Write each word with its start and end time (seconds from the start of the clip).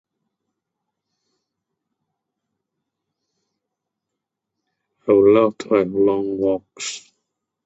I 5.07 5.11
would 5.11 5.25
love 5.31 5.55
to 5.59 5.75
have 5.75 5.91
long 5.91 6.39
walks 6.39 7.11